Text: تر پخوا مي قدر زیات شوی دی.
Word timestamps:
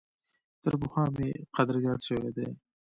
تر 0.63 0.73
پخوا 0.81 1.03
مي 1.15 1.29
قدر 1.55 1.75
زیات 1.83 1.99
شوی 2.07 2.31
دی. 2.37 2.47